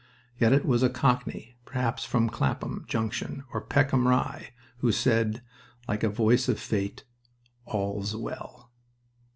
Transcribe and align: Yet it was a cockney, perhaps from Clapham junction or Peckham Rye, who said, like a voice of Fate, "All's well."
Yet 0.39 0.51
it 0.51 0.65
was 0.65 0.81
a 0.81 0.89
cockney, 0.89 1.57
perhaps 1.63 2.03
from 2.05 2.27
Clapham 2.27 2.85
junction 2.87 3.43
or 3.53 3.61
Peckham 3.61 4.07
Rye, 4.07 4.49
who 4.79 4.91
said, 4.91 5.43
like 5.87 6.01
a 6.01 6.09
voice 6.09 6.49
of 6.49 6.59
Fate, 6.59 7.03
"All's 7.67 8.15
well." 8.15 8.71